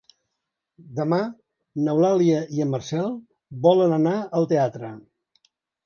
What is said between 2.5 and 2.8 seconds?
i en